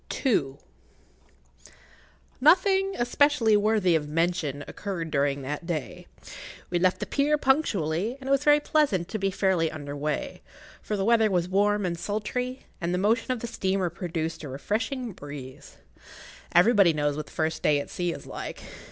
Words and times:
[Pg 0.09 0.23
16] 0.33 0.33
II. 0.33 1.73
Nothing 2.41 2.95
especially 2.97 3.55
worthy 3.55 3.93
of 3.95 4.09
mention 4.09 4.65
occurred 4.67 5.11
during 5.11 5.43
that 5.43 5.67
day. 5.67 6.07
We 6.71 6.79
left 6.79 6.99
the 7.01 7.05
pier 7.05 7.37
punctually, 7.37 8.17
and 8.19 8.27
it 8.27 8.31
was 8.31 8.43
very 8.43 8.59
pleasant 8.59 9.07
to 9.09 9.19
be 9.19 9.29
fairly 9.29 9.71
under 9.71 9.95
way, 9.95 10.41
for 10.81 10.97
the 10.97 11.05
weather 11.05 11.29
was 11.29 11.47
warm 11.47 11.85
and 11.85 11.99
sultry, 11.99 12.61
and 12.81 12.95
the 12.95 12.97
motion 12.97 13.31
of 13.31 13.41
the 13.41 13.45
steamer 13.45 13.91
produced 13.91 14.43
a 14.43 14.49
refreshing 14.49 15.11
breeze. 15.11 15.77
Everybody 16.51 16.93
knows 16.93 17.15
what 17.15 17.27
the 17.27 17.31
first 17.31 17.61
day 17.61 17.79
at 17.79 17.91
sea 17.91 18.11
is 18.11 18.25
like. 18.25 18.63